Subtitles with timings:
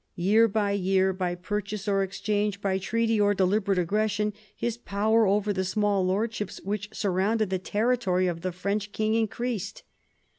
[0.15, 5.53] Year by year, by purchase or exchange, by treaty or deliberate aggression, his power over
[5.53, 9.83] the small lordships which surrounded the territory of the French king increased.